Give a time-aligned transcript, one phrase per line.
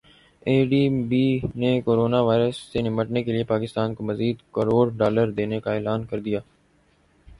[0.45, 1.25] اے D B
[1.61, 6.39] نے corona virus سے نمٹنے کیلئے پاکستان کو مزید کروڑ ڈالر دینے کا اعلان کردیا